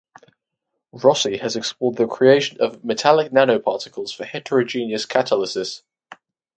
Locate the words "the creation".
1.95-2.59